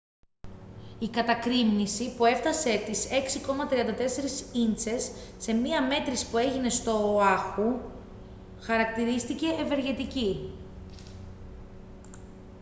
[0.99, 3.07] η κατακρήμνιση που έφτασε τις
[4.51, 7.79] 6,34 ίντσες σε μια μέτρηση που έγινε στο οάχου
[8.61, 10.51] χαρακτηρίστηκε «ευεργετική»